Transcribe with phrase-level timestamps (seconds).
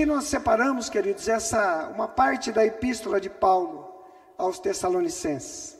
[0.00, 4.02] aqui nós separamos, queridos, essa uma parte da epístola de Paulo
[4.38, 5.76] aos Tessalonicenses,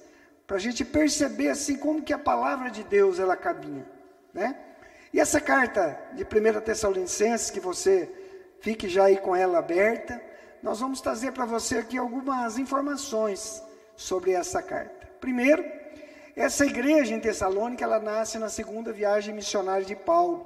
[0.46, 3.86] para a gente perceber assim como que a palavra de Deus ela caminha,
[4.34, 4.56] né?
[5.10, 8.12] E essa carta de 1 Tessalonicenses, que você
[8.60, 10.22] fique já aí com ela aberta,
[10.62, 13.62] nós vamos trazer para você aqui algumas informações
[13.96, 15.08] sobre essa carta.
[15.18, 15.64] Primeiro,
[16.36, 20.44] essa igreja em Tessalônica, ela nasce na segunda viagem missionária de Paulo.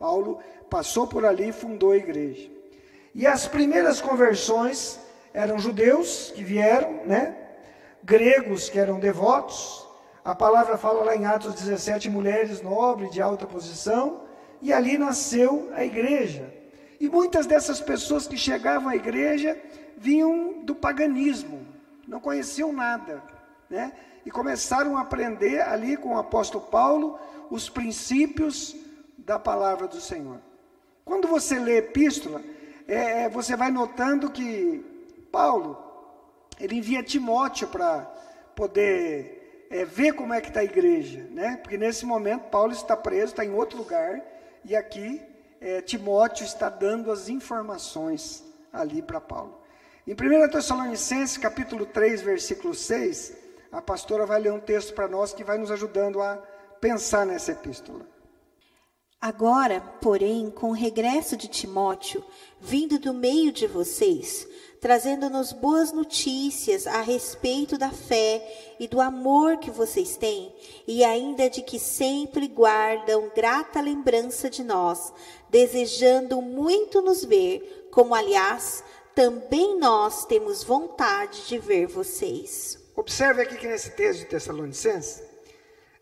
[0.00, 2.51] Paulo passou por ali e fundou a igreja.
[3.14, 4.98] E as primeiras conversões
[5.34, 7.36] eram judeus que vieram, né?
[8.02, 9.86] Gregos que eram devotos.
[10.24, 14.24] A palavra fala lá em Atos 17, mulheres nobres de alta posição,
[14.60, 16.52] e ali nasceu a igreja.
[16.98, 19.60] E muitas dessas pessoas que chegavam à igreja
[19.96, 21.66] vinham do paganismo,
[22.06, 23.22] não conheciam nada,
[23.68, 23.92] né?
[24.24, 27.18] E começaram a aprender ali com o apóstolo Paulo
[27.50, 28.74] os princípios
[29.18, 30.38] da palavra do Senhor.
[31.04, 32.40] Quando você lê epístola,
[32.92, 34.84] é, é, você vai notando que
[35.32, 35.82] Paulo,
[36.60, 38.00] ele envia Timóteo para
[38.54, 41.56] poder é, ver como é que está a igreja, né?
[41.62, 44.20] Porque nesse momento Paulo está preso, está em outro lugar,
[44.62, 45.22] e aqui
[45.58, 49.62] é, Timóteo está dando as informações ali para Paulo.
[50.06, 53.32] Em 1 Tessalonicenses, capítulo 3, versículo 6,
[53.70, 56.36] a pastora vai ler um texto para nós que vai nos ajudando a
[56.78, 58.04] pensar nessa epístola.
[59.22, 62.24] Agora, porém, com o regresso de Timóteo,
[62.60, 64.48] vindo do meio de vocês,
[64.80, 70.52] trazendo-nos boas notícias a respeito da fé e do amor que vocês têm,
[70.88, 75.12] e ainda de que sempre guardam grata lembrança de nós,
[75.48, 78.82] desejando muito nos ver, como aliás,
[79.14, 82.76] também nós temos vontade de ver vocês.
[82.96, 85.22] Observe aqui que nesse texto de Tessalonicenses,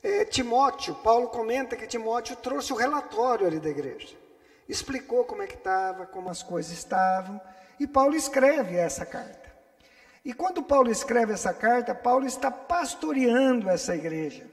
[0.03, 4.17] é, Timóteo, Paulo comenta que Timóteo trouxe o relatório ali da igreja,
[4.69, 7.41] explicou como é que estava, como as coisas estavam,
[7.79, 9.51] e Paulo escreve essa carta.
[10.25, 14.47] E quando Paulo escreve essa carta, Paulo está pastoreando essa igreja.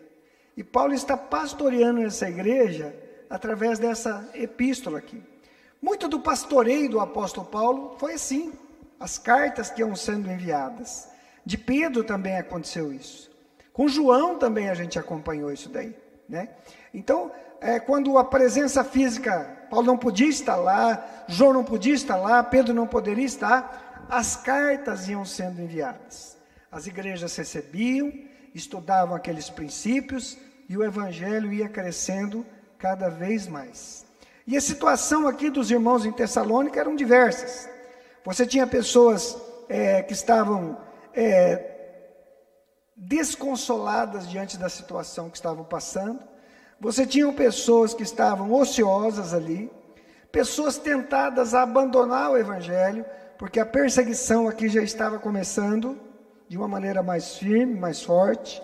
[0.56, 2.96] E Paulo está pastoreando essa igreja
[3.30, 5.22] através dessa epístola aqui.
[5.82, 8.54] Muito do pastoreio do apóstolo Paulo foi assim,
[9.00, 11.08] as cartas que iam sendo enviadas.
[11.46, 13.30] De Pedro também aconteceu isso.
[13.78, 15.96] Com João também a gente acompanhou isso daí,
[16.28, 16.50] né?
[16.92, 22.16] Então, é, quando a presença física, Paulo não podia estar lá, João não podia estar
[22.16, 26.36] lá, Pedro não poderia estar, as cartas iam sendo enviadas.
[26.72, 28.12] As igrejas recebiam,
[28.52, 32.44] estudavam aqueles princípios e o evangelho ia crescendo
[32.80, 34.08] cada vez mais.
[34.48, 37.70] E a situação aqui dos irmãos em Tessalônica eram diversas.
[38.26, 39.38] Você tinha pessoas
[39.70, 40.76] é, que estavam
[41.14, 41.77] é,
[42.98, 46.20] desconsoladas diante da situação que estavam passando.
[46.80, 49.72] Você tinha pessoas que estavam ociosas ali,
[50.32, 53.06] pessoas tentadas a abandonar o evangelho,
[53.38, 56.00] porque a perseguição aqui já estava começando
[56.50, 58.62] de uma maneira mais firme, mais forte.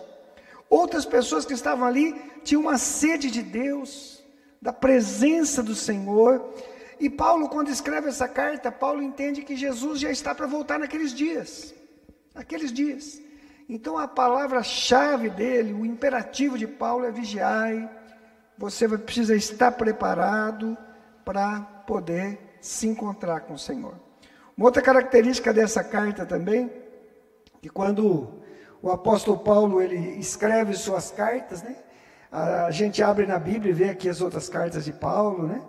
[0.68, 4.22] Outras pessoas que estavam ali tinham uma sede de Deus,
[4.60, 6.52] da presença do Senhor.
[6.98, 11.12] E Paulo, quando escreve essa carta, Paulo entende que Jesus já está para voltar naqueles
[11.12, 11.74] dias.
[12.34, 13.20] Aqueles dias.
[13.68, 17.88] Então a palavra-chave dele, o imperativo de Paulo é vigiai.
[18.58, 20.76] Você precisa estar preparado
[21.24, 23.94] para poder se encontrar com o Senhor.
[24.56, 26.70] Uma outra característica dessa carta também,
[27.60, 28.42] que quando
[28.80, 31.76] o apóstolo Paulo ele escreve suas cartas, né?
[32.30, 35.62] A gente abre na Bíblia e vê aqui as outras cartas de Paulo, né?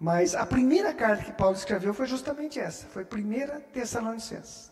[0.00, 4.67] Mas a primeira carta que Paulo escreveu foi justamente essa, foi primeira Tessalonicenses.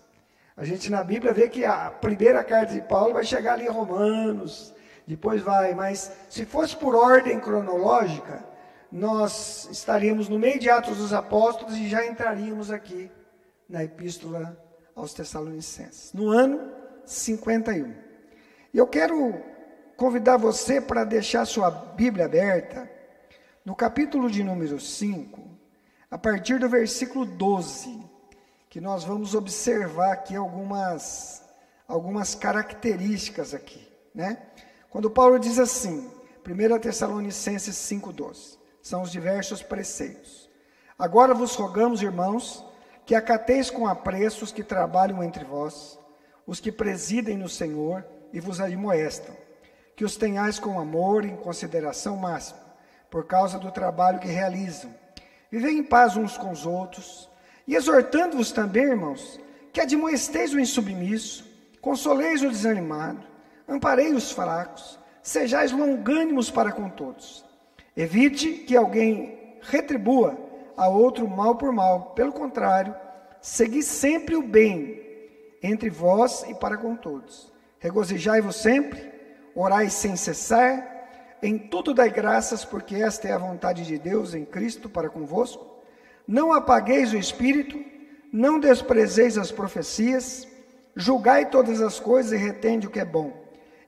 [0.57, 3.71] A gente na Bíblia vê que a primeira carta de Paulo vai chegar ali em
[3.71, 4.75] Romanos,
[5.07, 8.43] depois vai, mas se fosse por ordem cronológica,
[8.91, 13.11] nós estaríamos no meio de Atos dos Apóstolos e já entraríamos aqui
[13.69, 14.57] na Epístola
[14.95, 16.73] aos Tessalonicenses, no ano
[17.05, 17.95] 51.
[18.73, 19.35] E eu quero
[19.95, 22.91] convidar você para deixar sua Bíblia aberta
[23.63, 25.39] no capítulo de número 5,
[26.11, 28.06] a partir do versículo 12
[28.77, 31.43] que nós vamos observar aqui algumas,
[31.89, 34.37] algumas características aqui, né?
[34.91, 36.13] Quando Paulo diz assim,
[36.47, 40.51] 1 Tessalonicenses 5,12, são os diversos preceitos.
[40.99, 42.63] Agora vos rogamos, irmãos,
[43.07, 45.99] que acateis com apreço os que trabalham entre vós,
[46.47, 49.35] os que presidem no Senhor e vos admoestam,
[49.97, 52.61] que os tenhais com amor e em consideração máxima,
[53.11, 54.95] por causa do trabalho que realizam.
[55.51, 57.31] Vivei em paz uns com os outros,
[57.67, 59.41] e exortando-vos também, irmãos,
[59.73, 61.45] que admoesteis o insubmisso,
[61.81, 63.27] consoleis o desanimado,
[63.69, 67.45] amparei os fracos, sejais longânimos para com todos.
[67.97, 70.39] Evite que alguém retribua
[70.77, 72.13] a outro mal por mal.
[72.15, 72.95] Pelo contrário,
[73.41, 75.03] segui sempre o bem
[75.63, 77.53] entre vós e para com todos.
[77.81, 79.13] Regozijai-vos sempre,
[79.55, 80.95] orai sem cessar,
[81.43, 85.76] em tudo dai graças, porque esta é a vontade de Deus em Cristo para convosco.
[86.27, 87.83] Não apagueis o espírito,
[88.33, 90.47] não desprezeis as profecias,
[90.95, 93.33] julgai todas as coisas e retende o que é bom,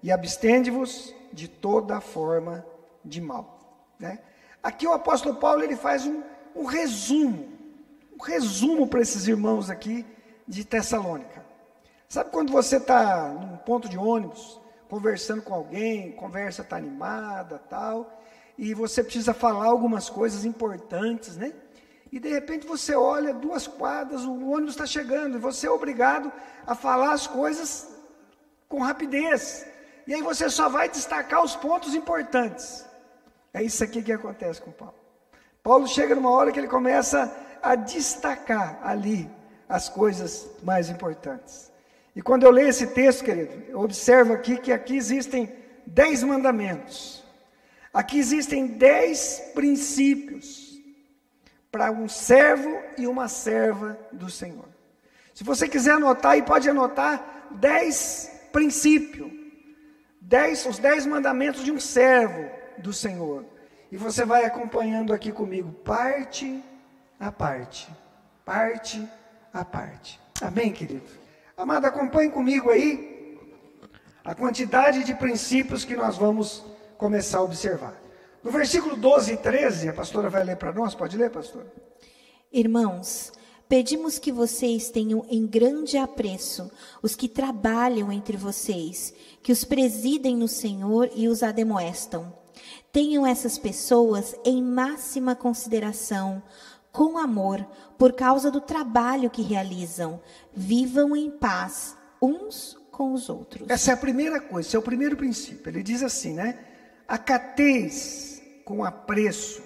[0.02, 2.64] e abstende-vos de toda forma
[3.04, 3.88] de mal.
[3.98, 4.18] Né?
[4.62, 6.22] Aqui o apóstolo Paulo ele faz um,
[6.54, 7.48] um resumo,
[8.18, 10.06] um resumo para esses irmãos aqui
[10.46, 11.44] de Tessalônica.
[12.08, 18.22] Sabe quando você está num ponto de ônibus, conversando com alguém, conversa está animada, tal,
[18.56, 21.52] e você precisa falar algumas coisas importantes, né?
[22.10, 26.32] E de repente você olha duas quadras, o ônibus está chegando, e você é obrigado
[26.66, 27.88] a falar as coisas
[28.68, 29.66] com rapidez.
[30.06, 32.84] E aí você só vai destacar os pontos importantes.
[33.52, 34.94] É isso aqui que acontece com Paulo.
[35.62, 39.30] Paulo chega numa hora que ele começa a destacar ali
[39.68, 41.70] as coisas mais importantes.
[42.16, 45.52] E quando eu leio esse texto, querido, eu observo aqui que aqui existem
[45.86, 47.22] dez mandamentos.
[47.92, 50.67] Aqui existem dez princípios
[51.70, 54.68] para um servo e uma serva do Senhor.
[55.34, 59.30] Se você quiser anotar, e pode anotar dez princípios,
[60.20, 63.44] dez, os dez mandamentos de um servo do Senhor.
[63.90, 66.62] E você vai acompanhando aqui comigo, parte
[67.18, 67.88] a parte,
[68.44, 69.08] parte
[69.52, 70.20] a parte.
[70.40, 71.06] Amém, querido?
[71.56, 73.36] Amado, acompanhe comigo aí
[74.24, 76.64] a quantidade de princípios que nós vamos
[76.96, 77.94] começar a observar.
[78.42, 81.66] No versículo 12 e 13, a pastora vai ler para nós, pode ler, pastor?
[82.52, 83.32] Irmãos,
[83.68, 86.70] pedimos que vocês tenham em grande apreço
[87.02, 89.12] os que trabalham entre vocês,
[89.42, 92.32] que os presidem no Senhor e os ademoestam.
[92.92, 96.42] Tenham essas pessoas em máxima consideração,
[96.92, 97.66] com amor,
[97.98, 100.20] por causa do trabalho que realizam.
[100.54, 103.68] Vivam em paz uns com os outros.
[103.68, 105.68] Essa é a primeira coisa, esse é o primeiro princípio.
[105.68, 106.58] Ele diz assim, né?
[107.08, 109.62] Acateis com apreço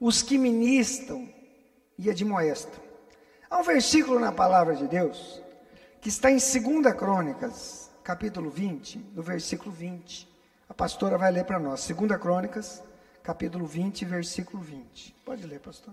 [0.00, 1.28] os que ministram
[1.98, 2.80] e admoestam.
[3.50, 5.42] Há um versículo na palavra de Deus
[6.00, 10.28] que está em 2 Crônicas, capítulo 20, no versículo 20.
[10.68, 11.84] A pastora vai ler para nós.
[11.84, 12.80] 2 Crônicas,
[13.24, 15.16] capítulo 20, versículo 20.
[15.24, 15.92] Pode ler, pastor.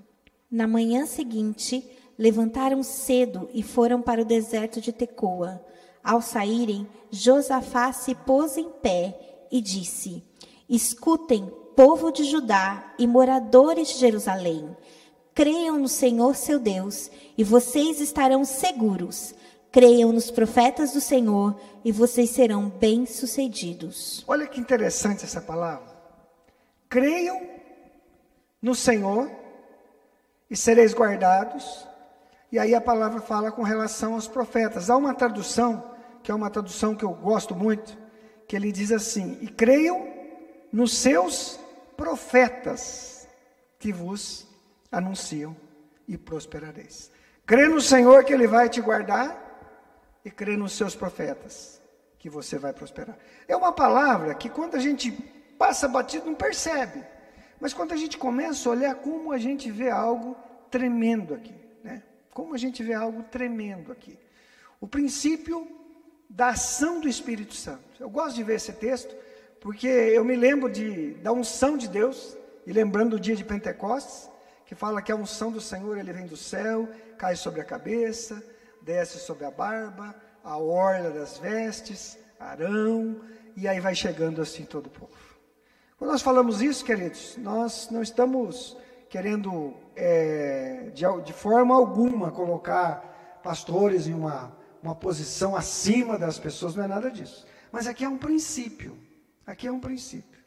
[0.52, 1.84] Na manhã seguinte,
[2.16, 5.66] levantaram cedo e foram para o deserto de Tecoa.
[6.04, 10.24] Ao saírem, Josafá se pôs em pé e disse:
[10.70, 14.78] Escutem, povo de Judá e moradores de Jerusalém.
[15.34, 19.34] Creiam no Senhor seu Deus, e vocês estarão seguros.
[19.72, 24.24] Creiam nos profetas do Senhor e vocês serão bem-sucedidos.
[24.28, 25.88] Olha que interessante essa palavra.
[26.90, 27.40] Creiam
[28.62, 29.30] no Senhor
[30.50, 31.88] e sereis guardados.
[32.52, 34.90] E aí a palavra fala com relação aos profetas.
[34.90, 35.84] Há uma tradução,
[36.24, 37.96] que é uma tradução que eu gosto muito,
[38.48, 40.19] que ele diz assim: E creiam
[40.72, 41.60] nos seus
[41.96, 43.28] profetas
[43.78, 44.48] que vos
[44.92, 45.56] anunciam
[46.08, 47.12] e prosperareis.
[47.46, 49.48] Crê no Senhor que Ele vai te guardar
[50.24, 51.82] e crê nos seus profetas,
[52.18, 53.18] que você vai prosperar.
[53.48, 55.12] É uma palavra que quando a gente
[55.58, 57.04] passa batido não percebe,
[57.60, 60.36] mas quando a gente começa a olhar como a gente vê algo
[60.70, 62.04] tremendo aqui, né?
[62.34, 64.18] Como a gente vê algo tremendo aqui.
[64.80, 65.68] O princípio
[66.30, 67.84] da ação do Espírito Santo.
[68.00, 69.14] Eu gosto de ver esse texto
[69.62, 74.30] porque eu me lembro de, da unção de Deus, e lembrando do dia de Pentecostes,
[74.66, 76.88] que fala que a unção do Senhor ele vem do céu,
[77.18, 78.44] cai sobre a cabeça,
[78.82, 83.20] desce sobre a barba, a orla das vestes, Arão,
[83.56, 85.12] e aí vai chegando assim todo o povo.
[85.98, 88.78] Quando nós falamos isso, queridos, nós não estamos
[89.10, 96.76] querendo é, de, de, forma alguma colocar pastores em uma, uma posição acima das pessoas,
[96.76, 97.46] não é nada disso.
[97.72, 99.09] Mas aqui é um princípio.
[99.50, 100.40] Aqui é um princípio.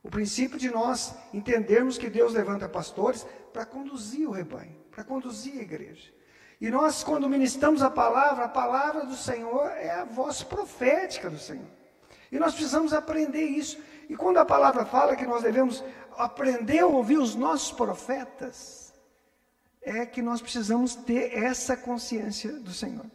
[0.00, 5.58] O princípio de nós entendermos que Deus levanta pastores para conduzir o rebanho, para conduzir
[5.58, 6.12] a igreja.
[6.60, 11.36] E nós, quando ministramos a palavra, a palavra do Senhor é a voz profética do
[11.36, 11.66] Senhor.
[12.30, 13.76] E nós precisamos aprender isso.
[14.08, 15.82] E quando a palavra fala que nós devemos
[16.16, 18.94] aprender a ouvir os nossos profetas,
[19.82, 23.06] é que nós precisamos ter essa consciência do Senhor.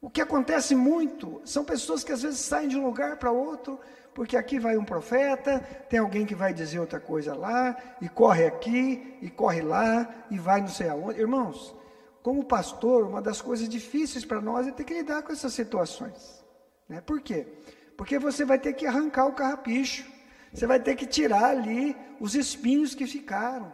[0.00, 3.80] O que acontece muito são pessoas que às vezes saem de um lugar para outro,
[4.16, 8.46] porque aqui vai um profeta, tem alguém que vai dizer outra coisa lá, e corre
[8.46, 11.20] aqui, e corre lá, e vai não sei aonde.
[11.20, 11.76] Irmãos,
[12.22, 16.42] como pastor, uma das coisas difíceis para nós é ter que lidar com essas situações.
[16.88, 17.02] Né?
[17.02, 17.46] Por quê?
[17.94, 20.10] Porque você vai ter que arrancar o carrapicho,
[20.50, 23.70] você vai ter que tirar ali os espinhos que ficaram,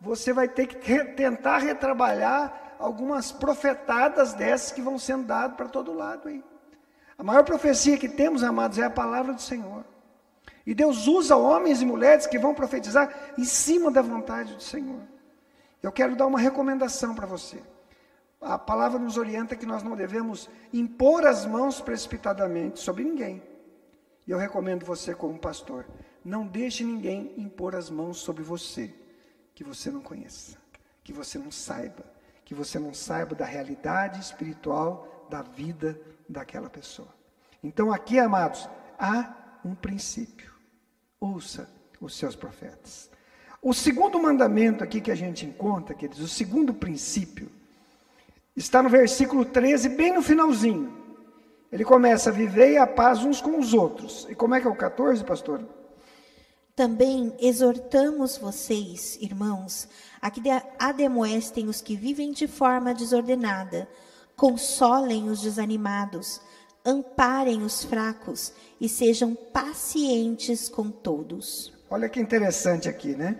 [0.00, 5.94] você vai ter que tentar retrabalhar algumas profetadas dessas que vão sendo dadas para todo
[5.94, 6.42] lado aí.
[7.16, 9.84] A maior profecia que temos, amados, é a palavra do Senhor.
[10.66, 15.02] E Deus usa homens e mulheres que vão profetizar em cima da vontade do Senhor.
[15.82, 17.62] Eu quero dar uma recomendação para você.
[18.40, 23.42] A palavra nos orienta que nós não devemos impor as mãos precipitadamente sobre ninguém.
[24.26, 25.86] E eu recomendo você, como pastor,
[26.24, 28.92] não deixe ninguém impor as mãos sobre você
[29.54, 30.56] que você não conheça,
[31.02, 32.04] que você não saiba,
[32.44, 37.08] que você não saiba da realidade espiritual da vida daquela pessoa.
[37.62, 40.52] Então, aqui, amados, há um princípio.
[41.20, 41.68] Ouça
[42.00, 43.10] os seus profetas.
[43.62, 47.50] O segundo mandamento aqui que a gente encontra, queridos, o segundo princípio,
[48.54, 51.02] está no versículo 13, bem no finalzinho.
[51.72, 54.26] Ele começa a viver a paz uns com os outros.
[54.28, 55.66] E como é que é o 14, pastor?
[56.76, 59.88] Também exortamos vocês, irmãos,
[60.20, 60.42] a que
[60.78, 63.88] ademoestem os que vivem de forma desordenada,
[64.36, 66.40] consolem os desanimados,
[66.84, 71.72] amparem os fracos e sejam pacientes com todos.
[71.88, 73.36] Olha que interessante aqui, né?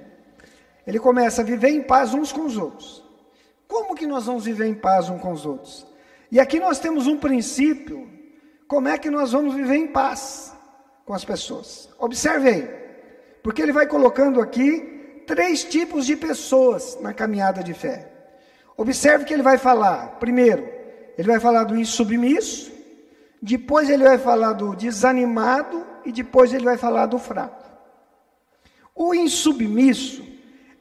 [0.86, 3.02] Ele começa a viver em paz uns com os outros.
[3.66, 5.86] Como que nós vamos viver em paz uns com os outros?
[6.30, 8.08] E aqui nós temos um princípio,
[8.68, 10.54] como é que nós vamos viver em paz
[11.04, 11.88] com as pessoas.
[11.98, 12.84] Observe aí.
[13.42, 18.10] Porque ele vai colocando aqui três tipos de pessoas na caminhada de fé.
[18.76, 20.73] Observe que ele vai falar, primeiro,
[21.16, 22.72] ele vai falar do insubmisso,
[23.40, 27.62] depois ele vai falar do desanimado e depois ele vai falar do fraco.
[28.94, 30.24] O insubmisso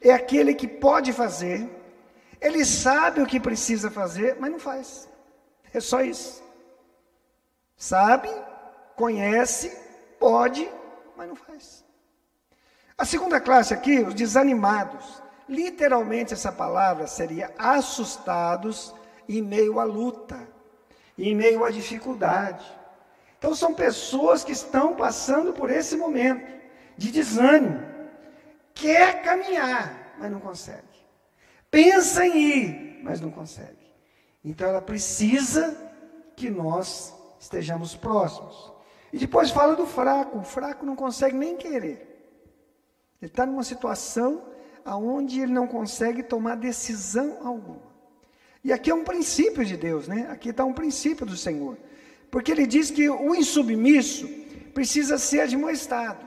[0.00, 1.68] é aquele que pode fazer,
[2.40, 5.08] ele sabe o que precisa fazer, mas não faz.
[5.72, 6.42] É só isso.
[7.76, 8.30] Sabe,
[8.94, 9.76] conhece,
[10.18, 10.68] pode,
[11.16, 11.84] mas não faz.
[12.96, 15.22] A segunda classe aqui, os desanimados.
[15.48, 18.94] Literalmente essa palavra seria assustados
[19.28, 20.48] em meio à luta,
[21.18, 22.64] em meio à dificuldade.
[23.38, 26.46] Então são pessoas que estão passando por esse momento
[26.96, 27.82] de desânimo.
[28.72, 30.82] Quer caminhar, mas não consegue.
[31.70, 33.84] Pensa em ir, mas não consegue.
[34.44, 35.76] Então ela precisa
[36.36, 38.72] que nós estejamos próximos.
[39.12, 40.38] E depois fala do fraco.
[40.38, 42.14] O fraco não consegue nem querer.
[43.20, 44.42] Ele está numa situação
[44.84, 47.93] aonde ele não consegue tomar decisão alguma.
[48.64, 50.26] E aqui é um princípio de Deus, né?
[50.30, 51.76] Aqui está um princípio do Senhor.
[52.30, 54.26] Porque ele diz que o insubmisso
[54.72, 56.24] precisa ser admoestado.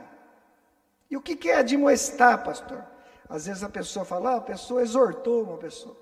[1.10, 2.84] E o que, é admoestar, pastor?
[3.28, 5.96] Às vezes a pessoa fala, ah, a pessoa exortou uma pessoa.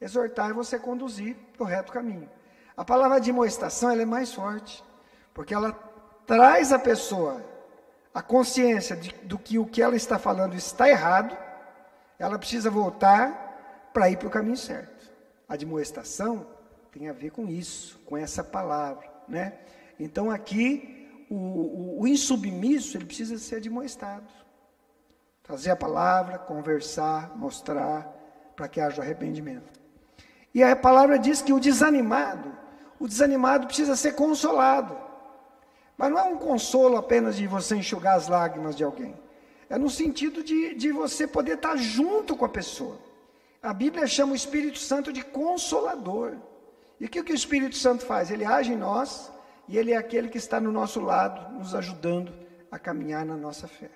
[0.00, 2.28] Exortar é você conduzir para o reto caminho.
[2.76, 4.84] A palavra admoestação ela é mais forte,
[5.32, 5.72] porque ela
[6.26, 7.44] traz a pessoa
[8.12, 11.36] a consciência de, do que o que ela está falando está errado,
[12.18, 14.89] ela precisa voltar para ir para o caminho certo.
[15.50, 16.46] Admoestação
[16.92, 19.58] tem a ver com isso, com essa palavra, né?
[19.98, 24.30] Então aqui o, o, o insubmisso ele precisa ser admoestado,
[25.42, 28.16] trazer a palavra, conversar, mostrar
[28.54, 29.80] para que haja arrependimento.
[30.54, 32.56] E a palavra diz que o desanimado,
[33.00, 34.96] o desanimado precisa ser consolado.
[35.98, 39.16] Mas não é um consolo apenas de você enxugar as lágrimas de alguém.
[39.68, 43.09] É no sentido de, de você poder estar junto com a pessoa.
[43.62, 46.36] A Bíblia chama o Espírito Santo de consolador.
[46.98, 48.30] E o que, que o Espírito Santo faz?
[48.30, 49.30] Ele age em nós
[49.68, 52.32] e ele é aquele que está no nosso lado, nos ajudando
[52.70, 53.90] a caminhar na nossa fé.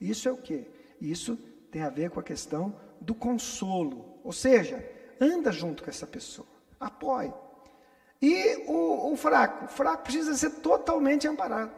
[0.00, 0.66] Isso é o que?
[1.00, 1.36] Isso
[1.70, 4.18] tem a ver com a questão do consolo.
[4.24, 4.82] Ou seja,
[5.20, 6.48] anda junto com essa pessoa,
[6.80, 7.32] apoie.
[8.22, 9.66] E o, o fraco?
[9.66, 11.72] O fraco precisa ser totalmente amparado.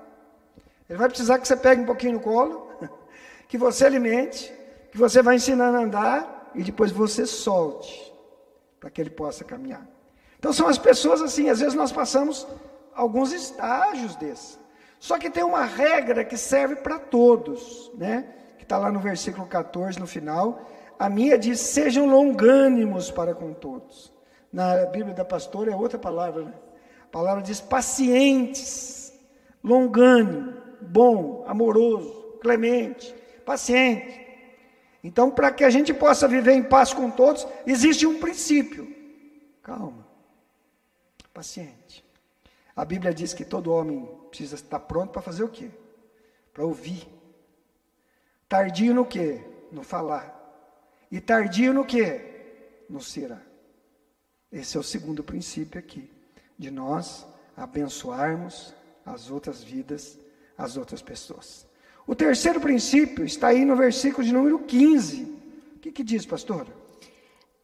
[0.88, 2.70] Ele vai precisar que você pegue um pouquinho no colo,
[3.48, 4.52] que você alimente,
[4.92, 8.12] que você vai ensinando a andar e depois você solte,
[8.80, 9.86] para que ele possa caminhar.
[10.38, 12.46] Então são as pessoas assim, às vezes nós passamos
[12.94, 14.58] alguns estágios desses.
[14.98, 18.26] Só que tem uma regra que serve para todos, né?
[18.58, 20.66] Que está lá no versículo 14, no final.
[20.98, 24.12] A minha diz: sejam longânimos para com todos.
[24.52, 26.54] Na Bíblia da pastora é outra palavra, né?
[27.04, 29.12] A palavra diz pacientes,
[29.62, 34.25] longânimo, bom, amoroso, clemente, paciente.
[35.02, 38.94] Então, para que a gente possa viver em paz com todos, existe um princípio.
[39.62, 40.06] Calma.
[41.32, 42.04] Paciente.
[42.74, 45.70] A Bíblia diz que todo homem precisa estar pronto para fazer o quê?
[46.52, 47.06] Para ouvir.
[48.48, 49.42] Tardio no quê?
[49.72, 50.34] No falar.
[51.10, 52.84] E tardio no quê?
[52.88, 53.40] No será.
[54.52, 56.10] Esse é o segundo princípio aqui,
[56.58, 57.26] de nós
[57.56, 58.74] abençoarmos
[59.04, 60.18] as outras vidas,
[60.56, 61.66] as outras pessoas.
[62.06, 65.36] O terceiro princípio está aí no versículo de número 15,
[65.86, 66.66] que, que diz, pastora?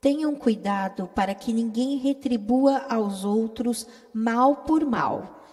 [0.01, 5.45] Tenham cuidado para que ninguém retribua aos outros mal por mal.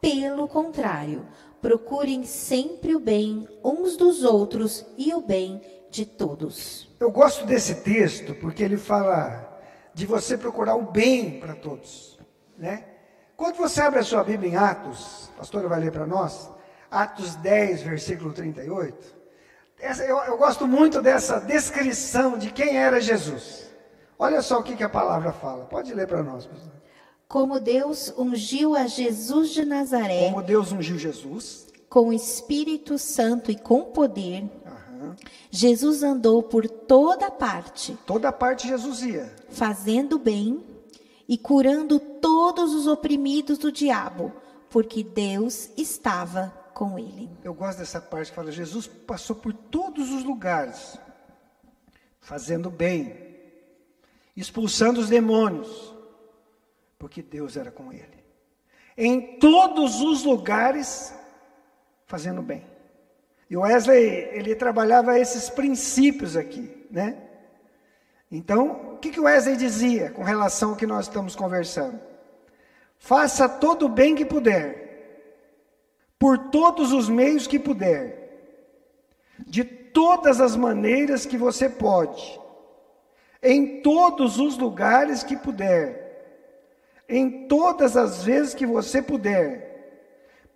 [0.00, 1.26] Pelo contrário,
[1.60, 6.88] procurem sempre o bem uns dos outros e o bem de todos.
[7.00, 9.58] Eu gosto desse texto porque ele fala
[9.92, 12.18] de você procurar o bem para todos,
[12.56, 12.84] né?
[13.36, 16.50] Quando você abre a sua Bíblia em Atos, a pastora vai ler para nós,
[16.90, 19.16] Atos 10, versículo 38.
[19.80, 23.68] Essa, eu, eu gosto muito dessa descrição de quem era Jesus.
[24.18, 25.64] Olha só o que, que a palavra fala.
[25.66, 26.72] Pode ler para nós, pastor.
[27.28, 30.30] Como Deus ungiu a Jesus de Nazaré.
[30.30, 31.68] Como Deus ungiu Jesus.
[31.88, 34.44] Com o Espírito Santo e com poder.
[35.50, 37.96] Jesus andou por toda parte.
[38.06, 39.32] Toda parte Jesus ia.
[39.50, 40.64] Fazendo bem
[41.28, 44.32] e curando todos os oprimidos do diabo,
[44.70, 47.28] porque Deus estava com ele.
[47.42, 50.96] Eu gosto dessa parte que fala: Jesus passou por todos os lugares,
[52.20, 53.36] fazendo bem,
[54.36, 55.92] expulsando os demônios,
[56.96, 58.24] porque Deus era com ele.
[58.96, 61.12] Em todos os lugares,
[62.06, 62.64] fazendo bem.
[63.50, 67.16] E o Wesley, ele trabalhava esses princípios aqui, né?
[68.30, 71.98] Então, o que, que Wesley dizia com relação ao que nós estamos conversando?
[72.98, 74.87] Faça todo o bem que puder,
[76.18, 78.16] por todos os meios que puder,
[79.46, 82.40] de todas as maneiras que você pode,
[83.42, 86.06] em todos os lugares que puder,
[87.08, 89.68] em todas as vezes que você puder,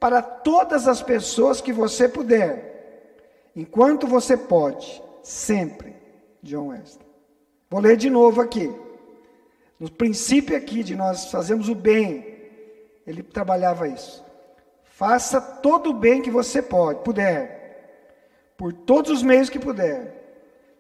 [0.01, 5.93] para todas as pessoas que você puder, enquanto você pode, sempre.
[6.43, 7.07] John Wesley.
[7.71, 8.71] Vou ler de novo aqui.
[9.79, 12.37] No princípio aqui de nós fazemos o bem,
[13.07, 14.25] ele trabalhava isso.
[14.95, 18.13] Faça todo o bem que você pode, puder,
[18.59, 20.23] por todos os meios que puder,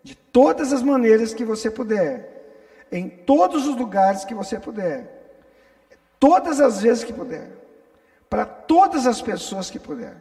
[0.02, 5.40] de todas as maneiras que você puder, em todos os lugares que você puder,
[6.20, 7.52] todas as vezes que puder,
[8.28, 10.14] para todas as pessoas que puder,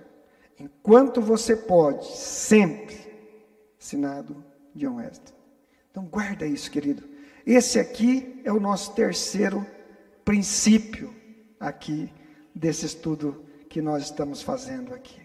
[0.57, 2.97] enquanto você pode, sempre.
[3.77, 4.41] Assinado
[4.73, 5.33] John Wesley.
[5.91, 7.03] Então guarda isso, querido.
[7.45, 9.65] Esse aqui é o nosso terceiro
[10.23, 11.13] princípio
[11.59, 12.09] aqui
[12.55, 15.21] desse estudo que nós estamos fazendo aqui,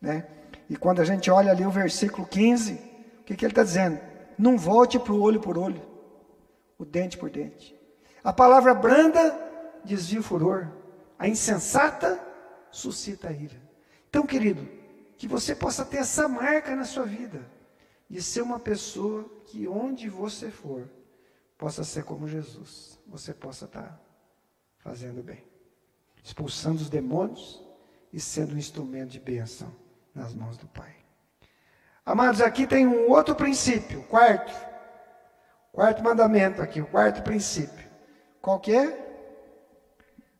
[0.00, 0.26] né?
[0.68, 2.72] E quando a gente olha ali o versículo 15,
[3.20, 4.00] o que, que ele está dizendo?
[4.36, 5.80] Não volte para o olho por olho,
[6.76, 7.78] o dente por dente.
[8.24, 9.32] A palavra branda
[9.84, 10.68] desvia o furor,
[11.16, 12.20] a insensata
[12.72, 13.62] suscita a ira.
[14.10, 14.68] Então, querido,
[15.16, 17.48] que você possa ter essa marca na sua vida
[18.10, 20.90] de ser uma pessoa que onde você for,
[21.56, 22.98] possa ser como Jesus.
[23.06, 24.00] Você possa estar
[24.78, 25.44] fazendo bem,
[26.24, 27.64] expulsando os demônios
[28.12, 29.70] e sendo um instrumento de bênção
[30.14, 30.94] nas mãos do Pai.
[32.04, 34.52] Amados, aqui tem um outro princípio, quarto.
[35.72, 37.86] Quarto mandamento aqui, o quarto princípio.
[38.40, 39.04] Qual que é?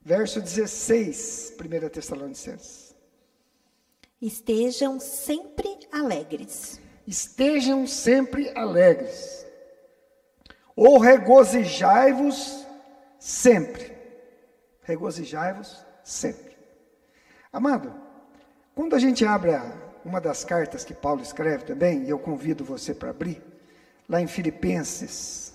[0.01, 2.95] Verso 16, 1 Tessalonicenses.
[4.21, 9.47] Estejam sempre alegres estejam sempre alegres,
[10.75, 12.67] ou regozijai-vos
[13.19, 13.97] sempre.
[14.83, 16.46] Regozijai-vos sempre.
[17.57, 17.90] Amado,
[18.75, 19.53] quando a gente abre
[20.05, 23.42] uma das cartas que Paulo escreve também, e eu convido você para abrir,
[24.07, 25.55] lá em Filipenses.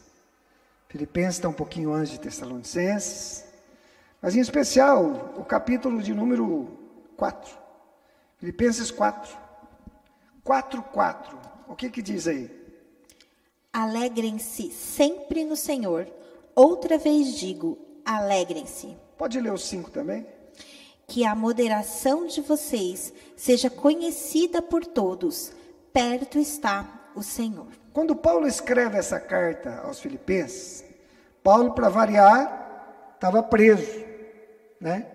[0.87, 3.45] Filipenses está um pouquinho antes de Tessalonicenses,
[4.19, 6.75] mas em especial o capítulo de número
[7.17, 7.55] 4.
[8.39, 9.37] Filipenses 4.
[10.43, 11.37] 4:4.
[11.67, 12.49] O que que diz aí?
[13.71, 16.07] Alegrem-se sempre no Senhor.
[16.55, 18.97] Outra vez digo, alegrem-se.
[19.19, 20.40] Pode ler o 5 também?
[21.12, 25.52] Que a moderação de vocês seja conhecida por todos.
[25.91, 27.67] Perto está o Senhor.
[27.91, 30.86] Quando Paulo escreve essa carta aos Filipenses,
[31.43, 34.06] Paulo, para variar, estava preso,
[34.80, 35.06] né?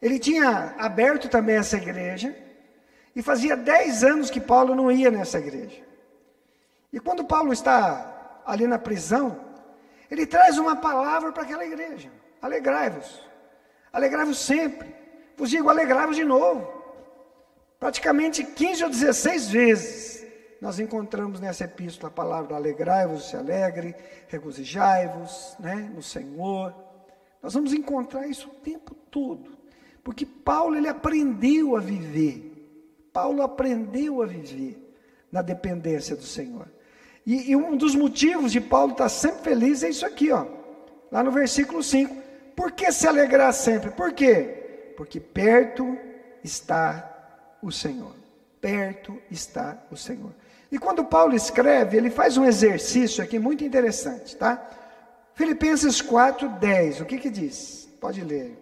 [0.00, 2.32] Ele tinha aberto também essa igreja,
[3.16, 5.82] e fazia dez anos que Paulo não ia nessa igreja.
[6.92, 9.36] E quando Paulo está ali na prisão,
[10.08, 12.08] ele traz uma palavra para aquela igreja:
[12.40, 13.20] alegrai-vos,
[13.92, 14.97] alegrai-vos sempre.
[15.38, 16.70] Vos digo, alegrai-vos de novo.
[17.80, 20.26] Praticamente 15 ou 16 vezes
[20.60, 23.94] nós encontramos nessa epístola a palavra alegrai-vos, se alegre,
[24.26, 26.74] regozijai-vos né, no Senhor.
[27.40, 29.56] Nós vamos encontrar isso o tempo todo,
[30.04, 32.48] porque Paulo ele aprendeu a viver
[33.18, 34.94] Paulo aprendeu a viver
[35.32, 36.68] na dependência do Senhor.
[37.26, 40.46] E, e um dos motivos de Paulo estar sempre feliz é isso aqui, ó,
[41.10, 42.14] lá no versículo 5.
[42.54, 43.90] Por que se alegrar sempre?
[43.90, 44.57] Por quê?
[44.98, 45.96] Porque perto
[46.42, 48.16] está o Senhor.
[48.60, 50.34] Perto está o Senhor.
[50.72, 54.60] E quando Paulo escreve, ele faz um exercício aqui muito interessante, tá?
[55.34, 57.88] Filipenses 4, 10, o que que diz?
[58.00, 58.58] Pode ler,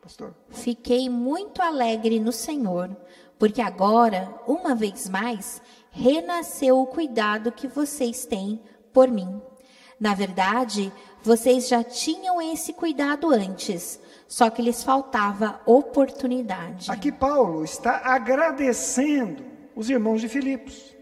[0.00, 0.32] pastor.
[0.50, 2.96] Fiquei muito alegre no Senhor,
[3.36, 9.42] porque agora, uma vez mais, renasceu o cuidado que vocês têm por mim.
[9.98, 10.92] Na verdade,
[11.24, 13.98] vocês já tinham esse cuidado antes,
[14.32, 16.90] só que lhes faltava oportunidade.
[16.90, 19.44] Aqui Paulo está agradecendo
[19.76, 20.96] os irmãos de Filipos.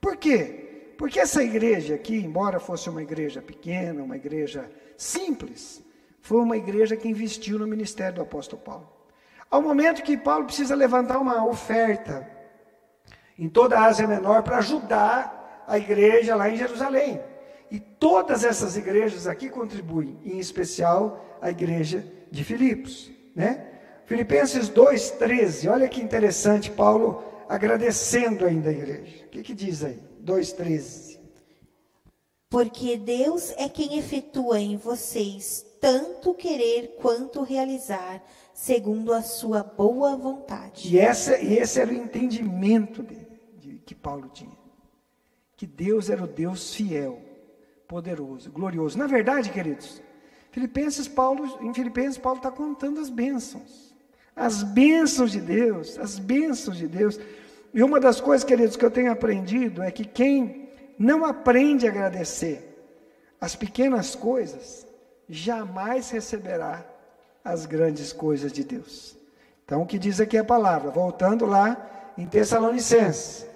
[0.00, 0.94] Por quê?
[0.96, 5.84] Porque essa igreja aqui, embora fosse uma igreja pequena, uma igreja simples,
[6.22, 8.88] foi uma igreja que investiu no ministério do apóstolo Paulo.
[9.50, 12.26] Ao momento que Paulo precisa levantar uma oferta
[13.38, 17.20] em toda a Ásia Menor para ajudar a igreja lá em Jerusalém.
[17.70, 23.66] E todas essas igrejas aqui contribuem, em especial a igreja de Filipos, né?
[24.06, 25.68] Filipenses 2:13.
[25.68, 29.26] Olha que interessante, Paulo agradecendo ainda a igreja.
[29.26, 29.98] O que, que diz aí?
[30.24, 31.20] 2:13.
[32.48, 38.22] Porque Deus é quem efetua em vocês tanto querer quanto realizar,
[38.54, 40.94] segundo a sua boa vontade.
[40.94, 43.26] E, essa, e esse era o entendimento de,
[43.58, 44.56] de, que Paulo tinha.
[45.56, 47.20] Que Deus era o Deus fiel,
[47.88, 48.96] poderoso, glorioso.
[48.96, 50.00] Na verdade, queridos,
[50.52, 53.92] Filipenses, Paulo, em Filipenses, Paulo está contando as bênçãos.
[54.36, 57.18] As bênçãos de Deus, as bênçãos de Deus.
[57.72, 61.90] E uma das coisas, queridos, que eu tenho aprendido é que quem não aprende a
[61.90, 62.68] agradecer
[63.40, 64.86] as pequenas coisas,
[65.28, 66.84] jamais receberá
[67.42, 69.16] as grandes coisas de Deus.
[69.64, 70.90] Então, o que diz aqui a palavra?
[70.90, 73.46] Voltando lá em Tessalonicenses.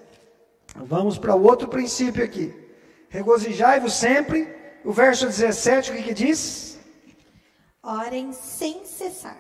[0.75, 2.55] Vamos para o outro princípio aqui.
[3.11, 4.49] Regozijai-vos sempre.
[4.85, 6.76] O verso 17, o que, que diz?
[7.87, 9.39] Orem sem cessar.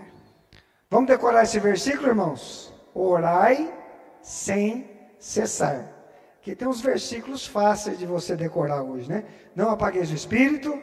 [0.88, 2.72] Vamos decorar esse versículo, irmãos?
[2.94, 3.76] Orai
[4.22, 5.92] sem cessar.
[6.38, 9.24] Aqui tem uns versículos fáceis de você decorar hoje, né?
[9.52, 10.80] Não apagueis o espírito,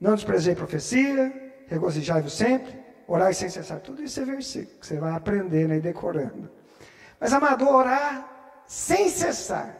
[0.00, 3.80] não desprezei profecia, regozijai-vos sempre, orai sem cessar.
[3.80, 6.50] Tudo isso é versículo que você vai aprendendo e decorando.
[7.20, 9.76] Mas, amado, orar sem cessar.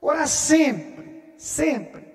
[0.00, 2.06] Orar sempre, sempre.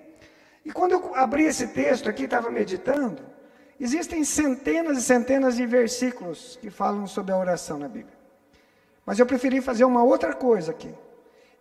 [0.63, 3.34] E quando eu abri esse texto aqui, estava meditando,
[3.79, 8.15] existem centenas e centenas de versículos que falam sobre a oração na Bíblia.
[9.05, 10.93] Mas eu preferi fazer uma outra coisa aqui.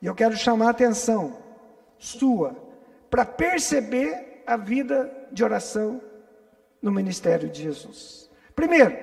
[0.00, 1.38] E eu quero chamar a atenção
[1.98, 2.57] sua
[3.11, 6.00] para perceber a vida de oração
[6.81, 8.31] no ministério de Jesus.
[8.55, 8.96] Primeiro,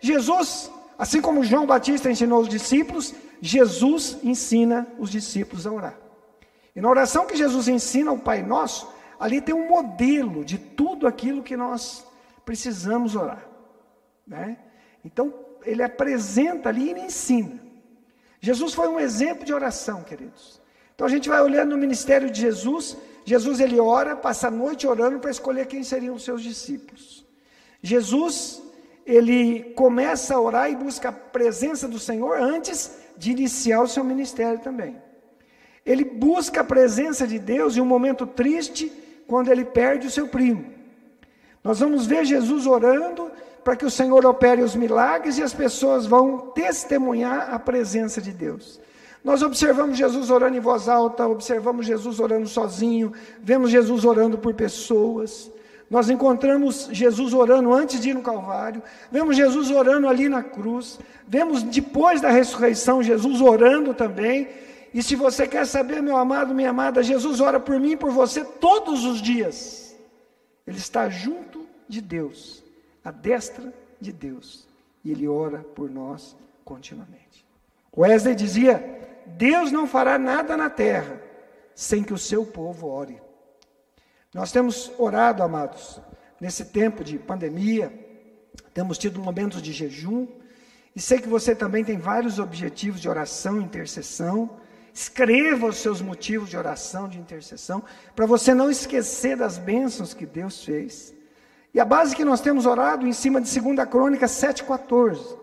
[0.00, 5.98] Jesus, assim como João Batista ensinou os discípulos, Jesus ensina os discípulos a orar.
[6.74, 11.06] E na oração que Jesus ensina ao Pai Nosso, ali tem um modelo de tudo
[11.06, 12.06] aquilo que nós
[12.44, 13.46] precisamos orar.
[14.26, 14.58] Né?
[15.04, 17.60] Então, ele apresenta ali e ensina.
[18.40, 20.60] Jesus foi um exemplo de oração, queridos.
[20.94, 24.86] Então a gente vai olhando no ministério de Jesus, Jesus ele ora, passa a noite
[24.86, 27.24] orando para escolher quem seriam os seus discípulos.
[27.80, 28.62] Jesus,
[29.06, 34.04] ele começa a orar e busca a presença do Senhor antes de iniciar o seu
[34.04, 35.00] ministério também.
[35.84, 38.92] Ele busca a presença de Deus em um momento triste,
[39.26, 40.71] quando ele perde o seu primo.
[41.62, 43.30] Nós vamos ver Jesus orando
[43.62, 48.32] para que o Senhor opere os milagres e as pessoas vão testemunhar a presença de
[48.32, 48.80] Deus.
[49.24, 54.52] Nós observamos Jesus orando em voz alta, observamos Jesus orando sozinho, vemos Jesus orando por
[54.52, 55.48] pessoas.
[55.88, 60.98] Nós encontramos Jesus orando antes de ir no Calvário, vemos Jesus orando ali na cruz,
[61.28, 64.48] vemos depois da ressurreição Jesus orando também.
[64.92, 68.10] E se você quer saber, meu amado, minha amada, Jesus ora por mim e por
[68.10, 69.81] você todos os dias.
[70.66, 72.62] Ele está junto de Deus,
[73.04, 74.66] à destra de Deus,
[75.04, 77.44] e ele ora por nós continuamente.
[77.96, 81.20] Wesley dizia: Deus não fará nada na terra
[81.74, 83.20] sem que o seu povo ore.
[84.32, 86.00] Nós temos orado, amados,
[86.40, 87.92] nesse tempo de pandemia,
[88.72, 90.26] temos tido momentos de jejum,
[90.94, 94.58] e sei que você também tem vários objetivos de oração intercessão.
[94.92, 97.82] Escreva os seus motivos de oração, de intercessão,
[98.14, 101.14] para você não esquecer das bênçãos que Deus fez.
[101.72, 105.38] E a base que nós temos orado em cima de 2 Crônica 7,14,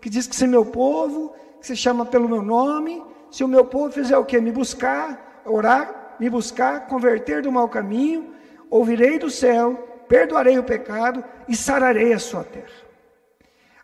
[0.00, 3.64] que diz que se meu povo, que se chama pelo meu nome, se o meu
[3.64, 4.40] povo fizer o que?
[4.40, 8.32] Me buscar, orar, me buscar, converter do mau caminho,
[8.70, 9.74] ouvirei do céu,
[10.08, 12.82] perdoarei o pecado e sararei a sua terra.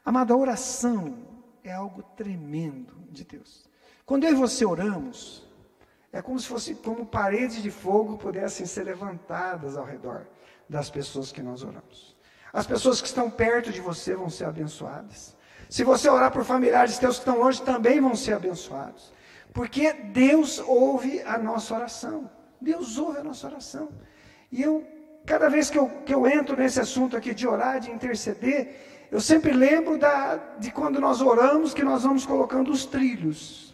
[0.05, 1.19] Amada, a oração
[1.65, 3.68] é algo tremendo de Deus.
[4.09, 5.47] Quando eu e você oramos,
[6.11, 10.27] é como se fosse como paredes de fogo pudessem ser levantadas ao redor
[10.67, 12.17] das pessoas que nós oramos.
[12.51, 15.37] As pessoas que estão perto de você vão ser abençoadas.
[15.69, 19.13] Se você orar por familiares teus que estão longe, também vão ser abençoados.
[19.53, 22.31] Porque Deus ouve a nossa oração.
[22.59, 23.91] Deus ouve a nossa oração.
[24.51, 24.87] E eu,
[25.27, 29.21] cada vez que eu, que eu entro nesse assunto aqui de orar, de interceder, eu
[29.21, 33.68] sempre lembro da, de quando nós oramos, que nós vamos colocando os trilhos.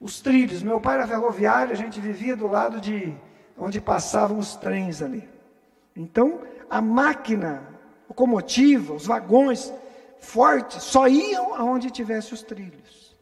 [0.00, 0.62] Os trilhos.
[0.62, 3.14] Meu pai era ferroviário, a gente vivia do lado de
[3.56, 5.28] onde passavam os trens ali.
[5.96, 7.66] Então, a máquina
[8.08, 9.72] locomotiva, os vagões
[10.20, 13.16] fortes, só iam aonde tivesse os trilhos.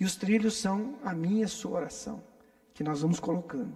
[0.00, 2.22] E os trilhos são a minha a sua oração,
[2.72, 3.74] que nós vamos colocando.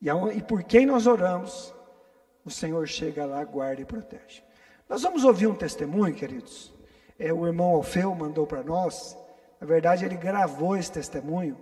[0.00, 1.74] E, e por quem nós oramos,
[2.44, 4.42] o Senhor chega lá, guarda e protege.
[4.88, 6.72] Nós vamos ouvir um testemunho, queridos.
[7.18, 9.16] É, o irmão Alfeu mandou para nós.
[9.64, 11.56] Na verdade, ele gravou esse testemunho,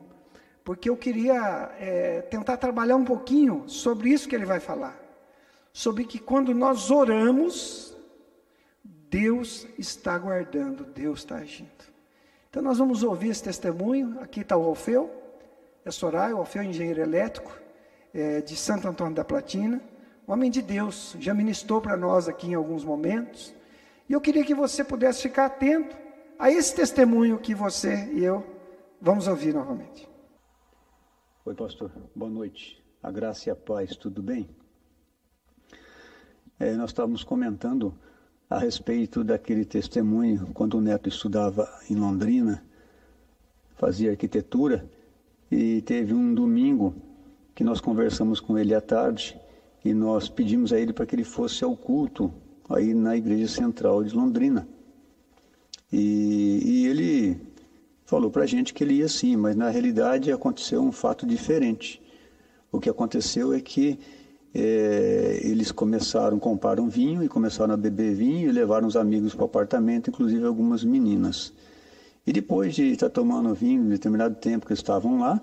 [0.65, 5.01] porque eu queria é, tentar trabalhar um pouquinho sobre isso que ele vai falar.
[5.73, 7.97] Sobre que quando nós oramos,
[8.85, 11.71] Deus está guardando, Deus está agindo.
[12.51, 14.19] Então nós vamos ouvir esse testemunho.
[14.21, 15.09] Aqui está o Alfeu,
[15.85, 17.57] é Soraya, o Alfeu é engenheiro elétrico,
[18.13, 19.81] é, de Santo Antônio da Platina
[20.27, 23.55] homem de Deus, já ministrou para nós aqui em alguns momentos.
[24.09, 26.02] E eu queria que você pudesse ficar atento
[26.43, 28.45] a esse testemunho que você e eu
[29.01, 30.09] vamos ouvir novamente.
[31.45, 31.89] Oi, pastor.
[32.17, 32.83] Boa noite.
[33.01, 34.49] A graça e a paz, tudo bem?
[36.59, 37.95] É, nós estávamos comentando
[38.51, 42.65] a respeito daquele testemunho quando o neto estudava em Londrina,
[43.77, 44.85] fazia arquitetura,
[45.49, 46.93] e teve um domingo
[47.55, 49.41] que nós conversamos com ele à tarde
[49.85, 52.35] e nós pedimos a ele para que ele fosse ao culto
[52.69, 54.67] aí na igreja central de Londrina.
[55.93, 57.41] E, e ele
[58.05, 62.01] falou para a gente que ele ia sim, mas na realidade aconteceu um fato diferente.
[62.71, 63.99] O que aconteceu é que
[64.55, 69.43] é, eles começaram, compraram vinho e começaram a beber vinho e levaram os amigos para
[69.43, 71.53] o apartamento, inclusive algumas meninas.
[72.27, 75.41] E depois de estar tomando vinho, um determinado tempo que estavam lá,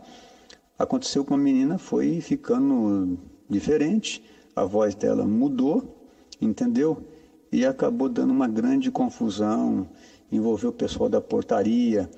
[0.77, 4.23] aconteceu que uma menina foi ficando diferente,
[4.55, 6.07] a voz dela mudou,
[6.41, 7.03] entendeu?
[7.51, 9.87] E acabou dando uma grande confusão,
[10.31, 12.09] envolveu o pessoal da portaria.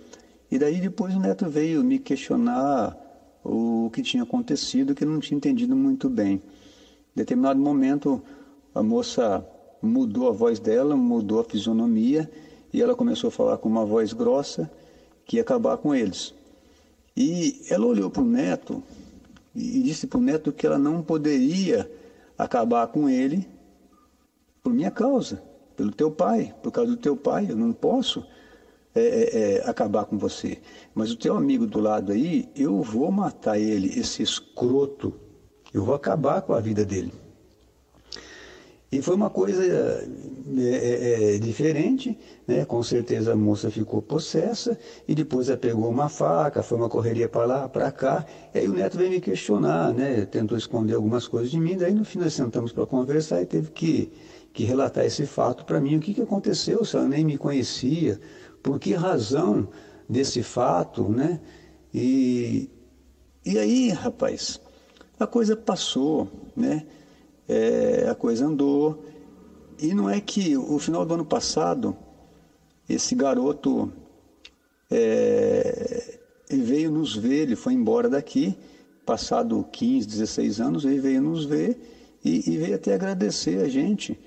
[0.50, 2.98] E daí depois o neto veio me questionar
[3.44, 6.34] o que tinha acontecido, que eu não tinha entendido muito bem.
[6.36, 6.42] Em
[7.16, 8.22] determinado momento,
[8.74, 9.46] a moça
[9.82, 12.30] mudou a voz dela, mudou a fisionomia,
[12.74, 14.70] e ela começou a falar com uma voz grossa
[15.26, 16.34] que ia acabar com eles.
[17.16, 18.82] E ela olhou para o neto
[19.54, 21.90] e disse para o neto que ela não poderia
[22.38, 23.46] acabar com ele
[24.64, 25.42] por minha causa,
[25.82, 28.24] pelo teu pai, por causa do teu pai, eu não posso
[28.94, 30.60] é, é, é, acabar com você.
[30.94, 35.12] Mas o teu amigo do lado aí, eu vou matar ele, esse escroto,
[35.74, 37.12] eu vou acabar com a vida dele.
[38.92, 40.06] E foi uma coisa é,
[40.60, 42.66] é, é, diferente, né?
[42.66, 47.30] com certeza a moça ficou possessa, e depois ela pegou uma faca, foi uma correria
[47.30, 50.26] para lá, para cá, e aí o neto veio me questionar, né?
[50.26, 53.72] tentou esconder algumas coisas de mim, daí no fim nós sentamos para conversar e teve
[53.72, 54.12] que,
[54.54, 58.20] que relatar esse fato para mim, o que, que aconteceu, se ela nem me conhecia,
[58.62, 59.68] por que razão
[60.08, 61.40] desse fato, né?
[61.94, 62.70] E,
[63.46, 64.60] e aí, rapaz,
[65.20, 66.86] a coisa passou, né?
[67.52, 69.04] é, a coisa andou.
[69.78, 71.96] E não é que o final do ano passado,
[72.88, 73.92] esse garoto
[74.90, 78.56] é, veio nos ver, ele foi embora daqui,
[79.06, 81.80] passado 15, 16 anos, ele veio nos ver
[82.24, 84.18] e, e veio até agradecer a gente,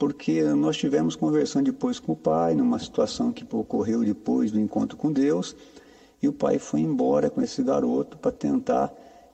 [0.00, 4.96] porque nós tivemos conversando depois com o pai, numa situação que ocorreu depois do encontro
[4.96, 5.54] com Deus,
[6.22, 8.90] e o pai foi embora com esse garoto para tentar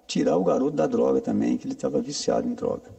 [0.09, 2.91] tirar o garoto da droga também, que ele estava viciado em droga.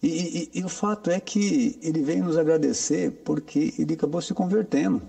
[0.00, 0.06] E,
[0.54, 5.02] e, e, o fato é que ele veio nos agradecer porque ele acabou se convertendo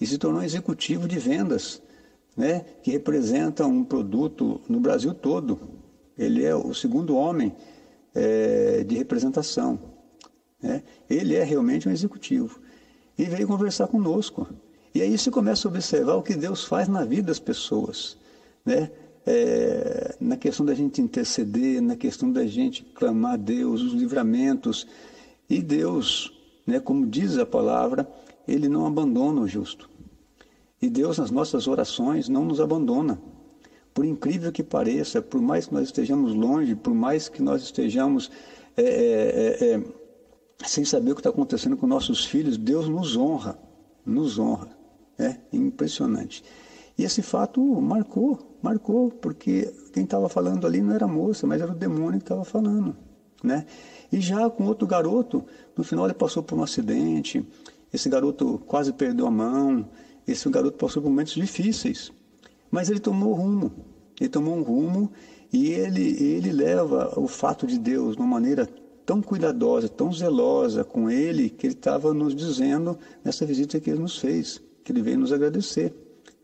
[0.00, 1.80] e se tornou executivo de vendas,
[2.36, 5.60] né, que representa um produto no Brasil todo.
[6.18, 7.54] Ele é o segundo homem
[8.12, 9.93] é, de representação.
[10.64, 10.82] Né?
[11.08, 12.58] Ele é realmente um executivo.
[13.16, 14.48] E veio conversar conosco.
[14.94, 18.16] E aí você começa a observar o que Deus faz na vida das pessoas.
[18.64, 18.90] Né?
[19.26, 24.86] é, na questão da gente interceder, na questão da gente clamar a Deus, os livramentos.
[25.48, 26.32] E Deus,
[26.66, 28.08] né, como diz a palavra,
[28.46, 29.88] Ele não abandona o justo.
[30.80, 33.18] E Deus, nas nossas orações, não nos abandona.
[33.94, 38.30] Por incrível que pareça, por mais que nós estejamos longe, por mais que nós estejamos
[38.76, 39.82] é, é, é, é
[40.66, 43.58] sem saber o que está acontecendo com nossos filhos, Deus nos honra,
[44.04, 44.68] nos honra.
[45.18, 46.42] É impressionante.
[46.98, 51.60] E esse fato marcou marcou, porque quem estava falando ali não era a moça, mas
[51.60, 52.96] era o demônio que estava falando.
[53.42, 53.66] Né?
[54.10, 55.44] E já com outro garoto,
[55.76, 57.46] no final ele passou por um acidente,
[57.92, 59.86] esse garoto quase perdeu a mão,
[60.26, 62.10] esse garoto passou por momentos difíceis.
[62.70, 63.70] Mas ele tomou rumo,
[64.18, 65.12] ele tomou um rumo
[65.52, 68.66] e ele, ele leva o fato de Deus de uma maneira
[69.04, 74.00] tão cuidadosa, tão zelosa com ele, que ele estava nos dizendo nessa visita que ele
[74.00, 75.94] nos fez, que ele veio nos agradecer.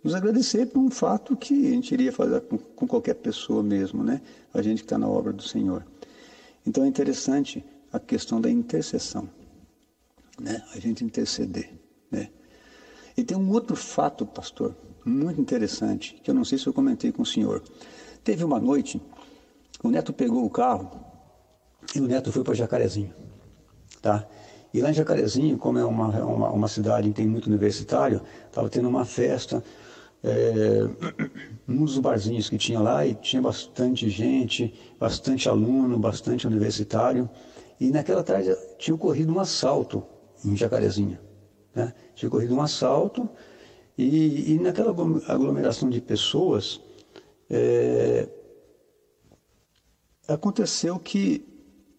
[0.02, 4.02] Nos agradecer por um fato que a gente iria fazer com, com qualquer pessoa mesmo,
[4.02, 4.20] né?
[4.52, 5.84] A gente que está na obra do Senhor.
[6.66, 9.28] Então é interessante a questão da intercessão,
[10.40, 10.62] né?
[10.74, 11.70] A gente interceder,
[12.10, 12.30] né?
[13.16, 17.12] E tem um outro fato, pastor, muito interessante, que eu não sei se eu comentei
[17.12, 17.62] com o senhor.
[18.22, 19.00] Teve uma noite,
[19.82, 21.09] o neto pegou o carro
[21.94, 23.14] e o neto foi para Jacarezinho,
[24.00, 24.26] tá?
[24.72, 28.68] E lá em Jacarezinho, como é uma, uma, uma cidade que tem muito universitário, estava
[28.68, 29.62] tendo uma festa
[30.22, 30.88] é,
[31.66, 37.28] num dos barzinhos que tinha lá e tinha bastante gente, bastante aluno, bastante universitário.
[37.80, 40.04] E naquela tarde tinha ocorrido um assalto
[40.44, 41.18] em Jacarezinho.
[41.74, 41.92] Né?
[42.14, 43.28] Tinha ocorrido um assalto
[43.98, 44.90] e, e naquela
[45.26, 46.80] aglomeração de pessoas
[47.48, 48.28] é,
[50.28, 51.49] aconteceu que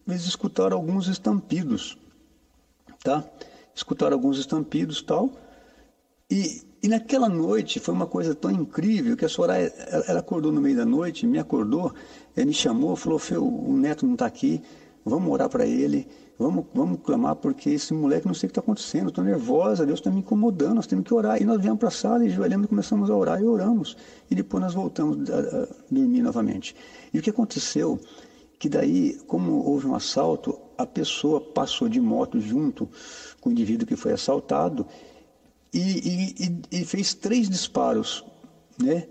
[0.06, 1.96] eles escutaram alguns estampidos,
[3.02, 3.24] tá?
[3.74, 5.30] Escutaram alguns estampidos tal.
[6.30, 10.50] E, e naquela noite foi uma coisa tão incrível que a Soraya, ela, ela acordou
[10.50, 11.94] no meio da noite, me acordou,
[12.34, 14.62] ela me chamou, falou, Feu, o neto não está aqui,
[15.04, 18.60] vamos orar para ele, vamos, vamos clamar porque esse moleque não sei o que está
[18.60, 21.40] acontecendo, estou nervosa, Deus está me incomodando, nós temos que orar.
[21.40, 23.96] E nós viemos para a sala e joelhamos e começamos a orar e oramos.
[24.30, 26.74] E depois nós voltamos a, a dormir novamente.
[27.12, 28.00] E o que aconteceu?
[28.62, 32.88] Que daí, como houve um assalto, a pessoa passou de moto junto
[33.40, 34.86] com o indivíduo que foi assaltado
[35.74, 38.24] e, e, e fez três disparos,
[38.80, 39.08] né?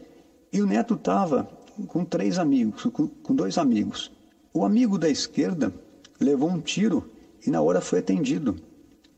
[0.53, 1.49] E o neto estava
[1.87, 4.09] com três amigos, com, com dois amigos.
[4.53, 5.73] O amigo da esquerda
[6.17, 7.11] levou um tiro
[7.45, 8.55] e na hora foi atendido,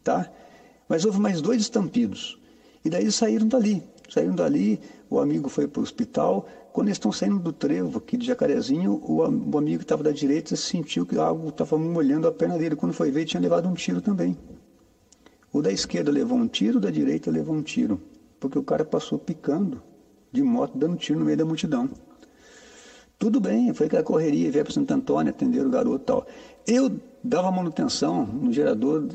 [0.04, 0.32] tá?
[0.90, 2.40] Mas houve mais dois estampidos.
[2.84, 3.84] E daí saíram dali.
[4.10, 4.80] Saíram dali,
[5.12, 6.50] o amigo foi para o hospital.
[6.74, 10.12] Quando eles estão saindo do trevo aqui de Jacarezinho, o, o amigo que estava da
[10.12, 12.76] direita sentiu que algo estava molhando a perna dele.
[12.76, 14.36] Quando foi ver, tinha levado um tiro também.
[15.52, 18.02] O da esquerda levou um tiro, o da direita levou um tiro.
[18.40, 19.84] Porque o cara passou picando
[20.32, 21.88] de moto, dando tiro no meio da multidão.
[23.20, 26.26] Tudo bem, foi aquela correria, veio para Santo Antônio, atender o garoto e tal.
[26.66, 29.08] Eu dava manutenção no gerador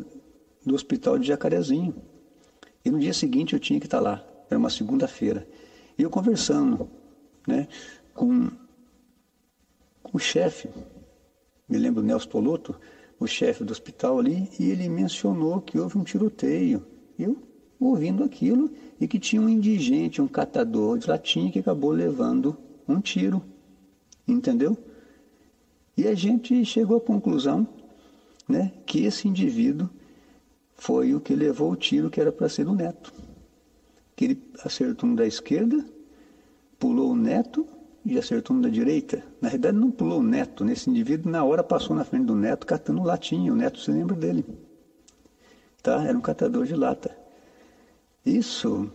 [0.64, 1.92] do hospital de Jacarezinho.
[2.84, 4.24] E no dia seguinte eu tinha que estar lá.
[4.48, 5.44] Era uma segunda-feira.
[5.98, 6.88] E eu conversando
[7.48, 7.66] né,
[8.14, 8.50] com,
[10.02, 10.68] com o chefe,
[11.66, 12.78] me lembro Nelson Poloto,
[13.18, 16.86] o chefe do hospital ali, e ele mencionou que houve um tiroteio.
[17.18, 17.36] Eu
[17.80, 22.56] ouvindo aquilo e que tinha um indigente, um catador de latinha que acabou levando
[22.86, 23.42] um tiro.
[24.26, 24.76] Entendeu?
[25.96, 27.66] E a gente chegou à conclusão
[28.48, 29.88] né, que esse indivíduo
[30.74, 33.12] foi o que levou o tiro que era para ser o neto.
[34.14, 35.84] Que ele acertou um da esquerda,
[36.78, 37.66] pulou o neto
[38.04, 39.22] e acertou um da direita.
[39.40, 40.64] Na realidade, não pulou o neto.
[40.64, 43.52] Nesse indivíduo, na hora, passou na frente do neto catando latinha.
[43.52, 44.44] O neto se lembra dele.
[45.82, 46.02] Tá?
[46.04, 47.16] Era um catador de lata.
[48.24, 48.90] Isso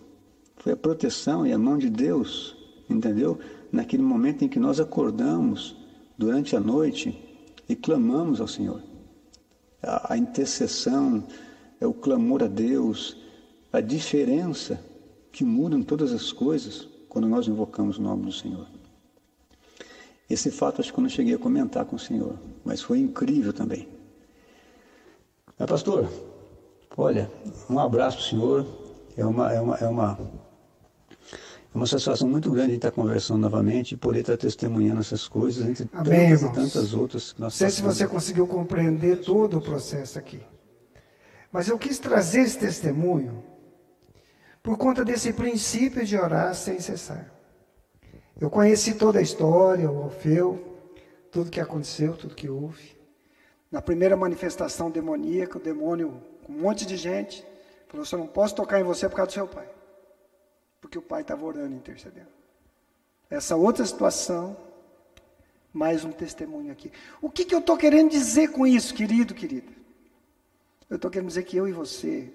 [0.58, 2.56] foi a proteção e a mão de Deus,
[2.90, 3.40] entendeu?
[3.74, 5.76] naquele momento em que nós acordamos
[6.16, 7.20] durante a noite
[7.68, 8.84] e clamamos ao Senhor.
[9.82, 11.24] A, a intercessão,
[11.82, 13.18] é o clamor a Deus,
[13.74, 14.80] a diferença
[15.32, 18.66] que muda em todas as coisas quando nós invocamos o nome do Senhor.
[20.28, 23.54] Esse fato acho que eu não cheguei a comentar com o Senhor, mas foi incrível
[23.54, 23.88] também.
[25.60, 26.10] Mas, pastor,
[26.98, 27.32] olha,
[27.70, 28.66] um abraço para o Senhor.
[29.16, 30.20] É uma, é uma, é uma
[31.72, 35.88] é uma satisfação muito grande estar conversando novamente e poder estar testemunhando essas coisas entre
[35.94, 36.52] Amém, tantas irmãos.
[36.52, 40.42] e tantas outras Não sei se você conseguiu compreender todo o processo aqui.
[41.52, 43.53] Mas eu quis trazer esse testemunho
[44.64, 47.32] por conta desse princípio de orar sem cessar.
[48.40, 50.80] Eu conheci toda a história, o Orfeu,
[51.30, 52.98] tudo que aconteceu, tudo que houve.
[53.70, 57.46] Na primeira manifestação demoníaca, o demônio, com um monte de gente,
[57.88, 59.74] falou: "Eu não posso tocar em você por causa do seu pai"
[60.84, 62.28] porque o pai estava orando e intercedendo.
[63.30, 64.58] Essa outra situação,
[65.72, 66.92] mais um testemunho aqui.
[67.22, 69.72] O que, que eu estou querendo dizer com isso, querido, querida?
[70.90, 72.30] Eu estou querendo dizer que eu e você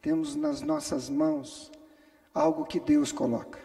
[0.00, 1.70] temos nas nossas mãos
[2.34, 3.58] algo que Deus coloca.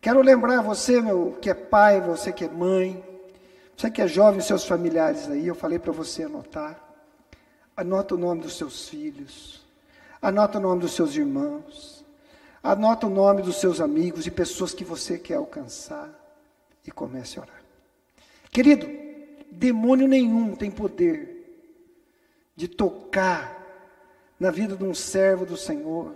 [0.00, 3.04] Quero lembrar você, meu, que é pai, você que é mãe,
[3.76, 6.82] você que é jovem, seus familiares aí, eu falei para você anotar.
[7.76, 9.66] Anota o nome dos seus filhos,
[10.20, 12.00] anota o nome dos seus irmãos,
[12.62, 16.10] Anota o nome dos seus amigos e pessoas que você quer alcançar
[16.86, 17.62] e comece a orar.
[18.50, 18.86] Querido,
[19.50, 21.38] demônio nenhum tem poder
[22.54, 23.59] de tocar
[24.40, 26.14] na vida de um servo do Senhor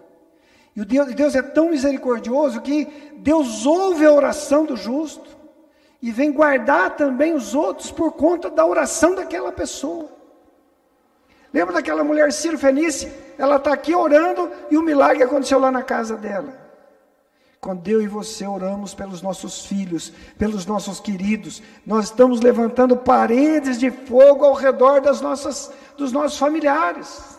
[0.75, 2.87] E o Deus, Deus é tão misericordioso que
[3.19, 5.37] Deus ouve a oração do justo
[6.01, 10.09] e vem guardar também os outros por conta da oração daquela pessoa.
[11.53, 13.11] Lembra daquela mulher Ciro Fenice?
[13.39, 16.65] Ela está aqui orando e o milagre aconteceu lá na casa dela.
[17.61, 23.79] Quando eu e você oramos pelos nossos filhos, pelos nossos queridos, nós estamos levantando paredes
[23.79, 27.34] de fogo ao redor das nossas, dos nossos familiares.